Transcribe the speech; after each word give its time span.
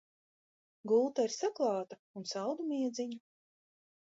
Gulta 0.91 1.25
ir 1.29 1.35
saklāta 1.35 1.99
un 2.21 2.25
saldu 2.33 2.67
miedziņu! 2.73 3.21